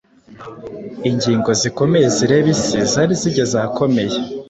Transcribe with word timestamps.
Ingingo 1.09 1.49
zikomeye 1.61 2.07
zireba 2.15 2.47
isi 2.55 2.79
zari 2.91 3.13
zigeze 3.21 3.53
ahakomeye. 3.59 4.15